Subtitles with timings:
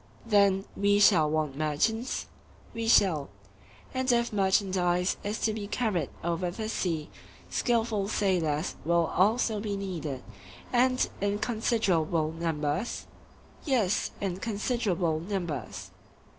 [0.25, 2.25] Then we shall want merchants?
[2.73, 3.29] We shall.
[3.93, 7.11] And if merchandise is to be carried over the sea,
[7.51, 10.23] skilful sailors will also be needed,
[10.73, 13.05] and in considerable numbers?
[13.63, 15.91] Yes, in considerable numbers.